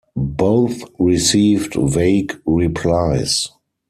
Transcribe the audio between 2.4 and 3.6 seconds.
replies.